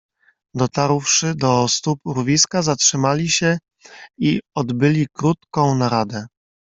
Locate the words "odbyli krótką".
4.55-5.75